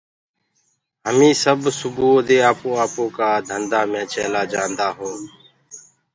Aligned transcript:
همي 1.05 1.31
سب 1.43 1.59
سُبوُئو 1.77 2.19
دي 2.27 2.37
آپو 2.49 2.69
آپو 2.83 3.03
ڪآ 3.17 3.29
ڌندآ 3.47 3.81
مي 3.91 4.01
چيلآ 4.11 4.41
جانٚدآ 4.51 4.87
هونٚ 4.97 5.23